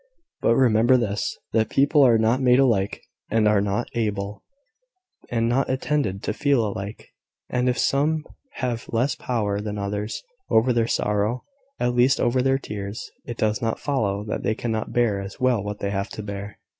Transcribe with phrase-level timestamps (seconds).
[0.41, 4.43] But remember this, that people are not made alike, and are not able,
[5.29, 7.09] and not intended to feel alike;
[7.51, 11.43] and if some have less power than others over their sorrow,
[11.79, 15.63] at least over their tears, it does not follow that they cannot bear as well
[15.63, 16.57] what they have to bear.